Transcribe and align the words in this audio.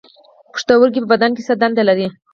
پښتورګي 0.53 0.99
په 1.01 1.07
بدن 1.13 1.31
کې 1.35 1.41
څه 1.47 1.53
دنده 1.61 1.83
لري 1.89 2.07